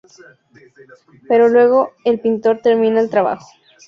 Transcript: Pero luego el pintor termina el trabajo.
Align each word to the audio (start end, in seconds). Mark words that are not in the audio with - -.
Pero 1.27 1.47
luego 1.49 1.93
el 2.05 2.19
pintor 2.19 2.59
termina 2.63 3.01
el 3.01 3.11
trabajo. 3.11 3.47